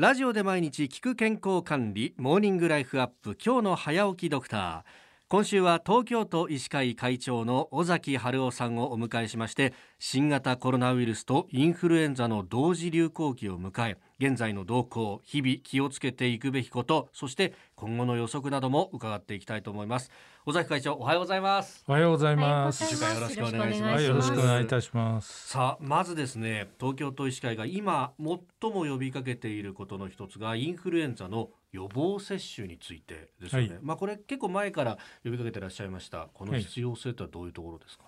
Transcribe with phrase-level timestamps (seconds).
[0.00, 4.82] ラジオで毎日聞く健康管理モーニングライフアップ今日の早起きドクター。
[5.28, 20.10] 今週は東京都医師会会長の尾崎春夫さんをお迎えしまして新型コロナウイルスとインフルエンザの同時流行期を迎え現在の動向日々気をつけていくべきことそして今後の予測なども伺っていきたいと思います。
[20.44, 21.82] 尾崎会長おはようございます。
[21.88, 22.84] おはようございます。
[22.84, 23.94] 一週間よろしくお願いします。
[23.94, 25.48] はいよろしくお願いいたします。
[25.48, 33.78] さあまずですね東京都医師会が今最も呼びかけていることの一つがインフルエンザの予防接種についてですよね、はい。
[33.80, 38.04] まあこれ結構前から呼びかけていらっしゃいましたこの必要性とはどういうところですか？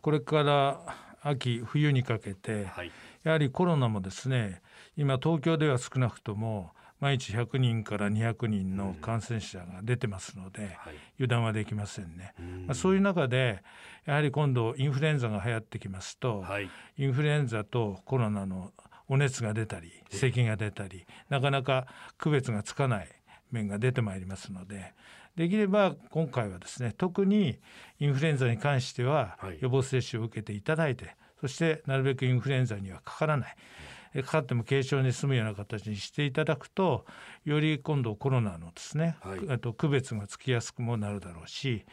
[0.00, 0.80] これから
[1.22, 2.90] 秋冬にかけてはい、
[3.24, 4.62] やはりコロナもですね
[4.96, 6.70] 今東京では少なくとも
[7.02, 10.72] 毎日100人から200人の感染者が出てますので、はい。
[11.16, 12.66] 油断はできませんね、うん。
[12.66, 13.64] まあ、そういう中で
[14.06, 16.70] やはり今度インフルエンザが流行ってきますと、はい。
[16.98, 18.70] インフルエンザとコロナの
[19.08, 23.08] お熱が出たり咳が出たりなかなか区別がつかない
[23.50, 24.94] 面が出てまいりますので
[25.36, 27.58] できれば今回はですね特に
[27.98, 29.58] インフルエンザに関してははい。
[29.60, 33.56] 予防接種を受けていただいて、そしてなるべくインフルエンザにはかからない。
[34.14, 37.04] えかかっても軽症に済むような形にしていただくと
[37.44, 39.40] より今度コロナのですね、はい。
[39.50, 41.84] あと区別がつきやすくもなるだろうし、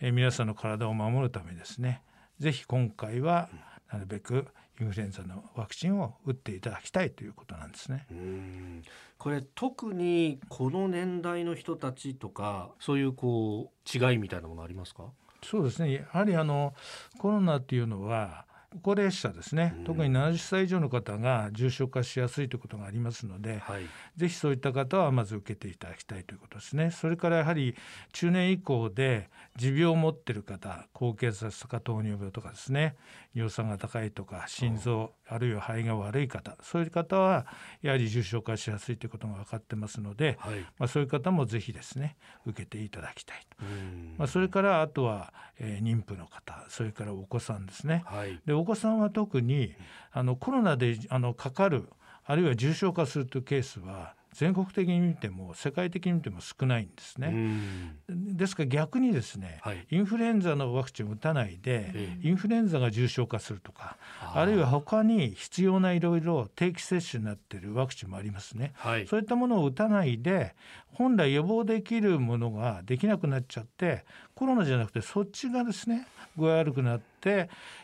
[0.00, 2.02] え皆さんの体を守るためにですね。
[2.38, 3.48] ぜひ今回は
[3.92, 4.46] なるべく
[4.80, 8.06] インフルエンザのワクチンを打っていただきたいということなんですね。
[8.10, 8.82] うん。
[9.18, 15.04] これ特にこの年代の人たちとかそういうこう違いみたいなものありますか？
[15.42, 15.92] そうですね。
[15.92, 16.74] やはりあの
[17.18, 18.45] コロナっていうのは
[18.82, 19.84] 高齢者ですね、うん。
[19.84, 23.82] 特に70歳以上の方が重症化しやすいということがありますので、はい。
[24.16, 26.90] ぜひそういった方はまず受けていただきたいということですね。
[26.90, 27.74] それからやはり
[28.12, 32.96] 中年以降で持病を持っている方、高血圧とか糖尿病とかですね、
[33.34, 37.46] 尿酸が高いとか心臓あるいは肺が悪い方、そういう方は
[37.82, 40.60] やはり重症化しやすいということが分かってますので、はい。
[40.78, 43.56] まあそういう方もぜひですね受けていただきたいと。
[43.64, 44.14] うん。
[44.18, 48.02] まあそれからあとは、えー妊婦の方、それからお子さんですね。
[48.06, 48.40] はい。
[48.46, 49.74] でお子さんは特に
[50.12, 51.88] あのコロナであのかかる
[52.24, 57.28] あるいは重症化するというケースは全国的に見ても世界的に見ても少ないんですうね。
[57.28, 58.36] ん。
[58.36, 59.86] ですから逆にですね、はい。
[59.90, 68.72] インフルエンザのワクチンを打たないで、えインフルエンザが重症化するとかあるいは他に必要ないろいろ定期接種になっているワクチンもありますね。
[68.74, 69.06] はい。
[69.06, 70.54] そういったものを打たないで
[70.92, 74.04] 本来予防できるものができなくなっちゃって
[74.34, 76.06] コロナじゃなくてそっちがですね
[76.36, 77.15] 具合悪くなって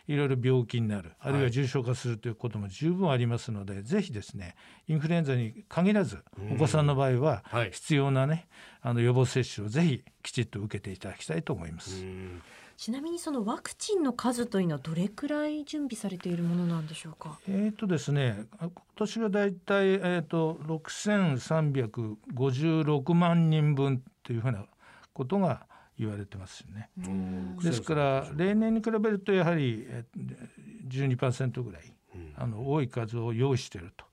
[0.06, 4.54] いろいろ病気になるあるいは重症化するということも十分ありますので、ぜひですね
[4.88, 8.46] インフルエンザに限らずうんお子さんの場合ははい必要なね
[8.82, 12.02] あの予防接種をぜひきちっと受けていただきたいと思います。
[12.02, 12.42] うん
[12.74, 17.38] ちなみにそのワクチンの数というのはどれくらい準備されているものなんでしょうか？
[17.48, 24.64] えーとですね、あ今年はだいたい、えー、と6356万人分というふうな
[25.12, 25.64] ことが
[26.02, 26.90] 言われてますよね。
[26.98, 27.56] うん。
[27.58, 30.52] ですから例年に比べるとやはりえー
[30.88, 31.82] 12%ぐらい
[32.14, 32.32] うん。
[32.36, 34.04] あの多い数を用意していると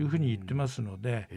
[0.00, 1.28] いうふうに言ってますので、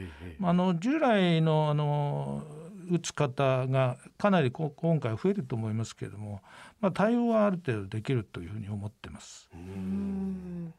[0.41, 2.43] ああの従来のあの
[2.91, 6.41] 打つ方がかなりこ今回増えると思いますけれども、
[6.81, 9.49] まあ、対応はある程度できるというふうに思ってます。
[9.53, 10.73] ううんん。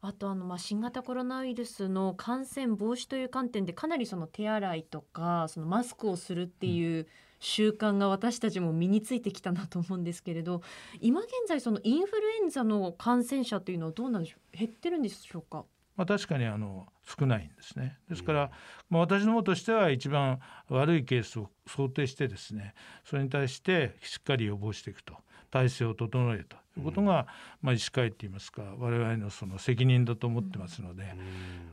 [0.00, 7.06] あとあのまあ新型コロナウイルスの感染防止という観点でかなりその手洗いとかそのマスクをするっていう
[7.40, 10.62] 習慣が私たちも身についてきたなと思うんですけれど
[11.00, 14.56] 今現在そのインフルエンザの感染者というのはどうなんでしょう？
[14.56, 15.64] 減ってるんでしょうか？
[15.96, 17.98] まあ、確かにあの少ないんですね。
[18.08, 18.50] ですから、
[18.88, 20.38] まあ、私どもとしては一番
[20.68, 25.14] 悪いケースを想定してですねそれに対してしっかり予防していくと。
[25.50, 27.26] 体制を整えるということが、
[27.62, 31.04] まあ、医師会っていいますか我々のその責任だと思ってますので、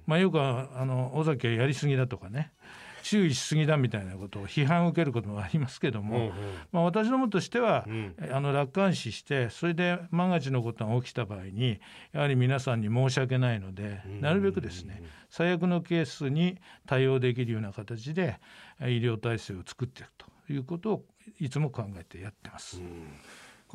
[0.07, 2.53] まあ、よくああの尾崎はやりすぎだとかね
[3.05, 6.31] 注意しすぎだみたいなことを批判を受けることもありますけども、うんうん。
[6.71, 8.16] まあ、私どもとしては、うん。
[8.31, 11.79] あの楽観視してそれで万が一のことが起きた場合に
[12.13, 16.57] やはり皆さんに申し訳ないのでうんなるべくですね最悪のケースに
[16.88, 18.40] 対応できるような形で
[18.79, 21.05] え医療体制を作っていくということを
[21.40, 22.81] いつも考えてやってます。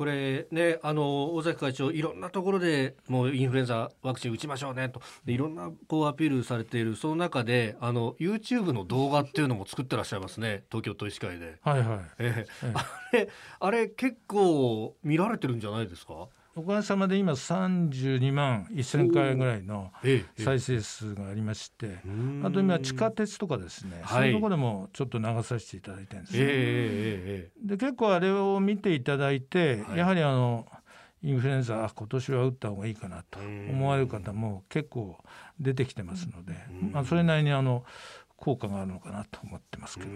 [0.01, 4.99] これねあの尾崎会長いろんなところでもうインフルエンザワクチン打ちましょうねと。
[5.25, 10.63] でいろんなこうアピールされているその中であの YouTube の動画っていうのも作ってらっしゃいますね。
[10.71, 11.59] 東京都医師会で。
[11.61, 11.99] はいはい。
[12.17, 12.67] ええ。
[13.13, 13.29] ええ。
[13.59, 16.29] あれあれ結構見られてるんじゃないですか？
[16.55, 21.99] おかげさまで今32万1000回ぐらいのええ再生数がありまして
[22.43, 24.21] あと今地下鉄とかですね、はい。
[24.21, 26.37] そういうところでもちょっと流させていただいてるんです。
[26.37, 29.97] ね、えええええで結構あれを見ていただいて、はい。
[29.97, 30.65] やはりあの
[31.23, 33.69] インフルエンザあ今年は打った方がいいかなとうん。
[33.69, 35.17] 思われる方も結構
[35.59, 36.91] 出てきてますので、うん。
[36.91, 37.85] まあ、それなりにあの
[38.35, 40.09] 効果があるのかなと思ってますけど。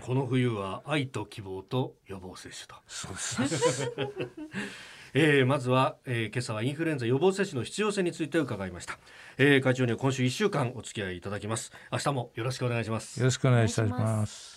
[0.00, 2.76] この冬は愛と希望と予防接種と。
[2.86, 3.18] そうで
[3.56, 3.82] す。
[3.82, 3.88] ね
[5.16, 8.98] えーまずは、えー今朝はインフルエンザ予防接種の必要性について伺いました、
[9.38, 11.72] えー会長には今週1週間お付き合いいただきます。
[11.92, 13.20] 明日もよろしくお願いします。
[13.20, 14.53] よろしくお願いいたします。